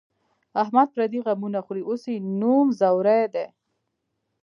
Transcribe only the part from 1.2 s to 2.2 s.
غمونه خوري، اوس یې